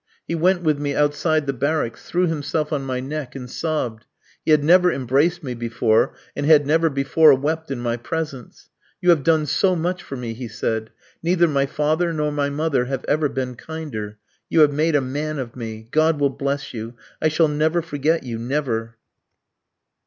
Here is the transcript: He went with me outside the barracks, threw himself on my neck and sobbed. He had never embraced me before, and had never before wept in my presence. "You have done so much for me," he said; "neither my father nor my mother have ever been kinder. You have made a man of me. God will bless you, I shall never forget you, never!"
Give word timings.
He 0.27 0.33
went 0.33 0.63
with 0.63 0.79
me 0.79 0.95
outside 0.95 1.45
the 1.45 1.53
barracks, 1.53 2.07
threw 2.09 2.25
himself 2.25 2.73
on 2.73 2.81
my 2.81 2.99
neck 2.99 3.35
and 3.35 3.47
sobbed. 3.47 4.07
He 4.43 4.49
had 4.49 4.63
never 4.63 4.91
embraced 4.91 5.43
me 5.43 5.53
before, 5.53 6.15
and 6.35 6.43
had 6.43 6.65
never 6.65 6.89
before 6.89 7.35
wept 7.35 7.69
in 7.69 7.77
my 7.79 7.97
presence. 7.97 8.71
"You 8.99 9.11
have 9.11 9.21
done 9.21 9.45
so 9.45 9.75
much 9.75 10.01
for 10.01 10.15
me," 10.15 10.33
he 10.33 10.47
said; 10.47 10.89
"neither 11.21 11.47
my 11.47 11.67
father 11.67 12.11
nor 12.13 12.31
my 12.31 12.49
mother 12.49 12.85
have 12.85 13.05
ever 13.05 13.29
been 13.29 13.53
kinder. 13.53 14.17
You 14.49 14.61
have 14.61 14.73
made 14.73 14.95
a 14.95 15.01
man 15.01 15.37
of 15.37 15.55
me. 15.55 15.87
God 15.91 16.19
will 16.19 16.31
bless 16.31 16.73
you, 16.73 16.95
I 17.21 17.27
shall 17.27 17.47
never 17.47 17.83
forget 17.83 18.23
you, 18.23 18.39
never!" 18.39 18.97